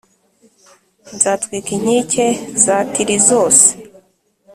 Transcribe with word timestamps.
nzatwika 1.15 1.69
inkike 1.77 2.25
za 2.63 2.77
Tiri 2.91 3.17
zose 3.27 3.65